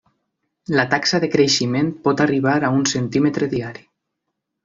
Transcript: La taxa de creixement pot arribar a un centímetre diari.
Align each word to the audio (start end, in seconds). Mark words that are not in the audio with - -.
La 0.77 0.85
taxa 0.93 1.19
de 1.25 1.29
creixement 1.35 1.91
pot 2.07 2.25
arribar 2.25 2.57
a 2.69 2.73
un 2.79 2.83
centímetre 2.93 3.53
diari. 3.55 3.87